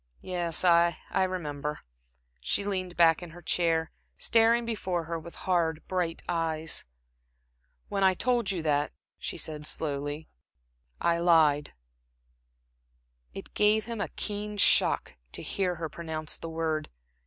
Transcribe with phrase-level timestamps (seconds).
[0.23, 1.81] "Yes, I I remember."
[2.39, 6.85] She leaned back in her chair, staring before her with hard, bright eyes.
[7.87, 10.27] "When I told you that," she said, slowly
[10.99, 11.73] "I I lied."
[13.35, 16.89] It gave him a keen shock to hear her pronounce the word.